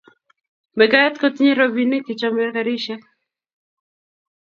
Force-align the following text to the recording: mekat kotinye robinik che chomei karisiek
mekat 0.77 1.13
kotinye 1.21 1.53
robinik 1.59 2.03
che 2.07 2.13
chomei 2.19 2.53
karisiek 2.55 3.03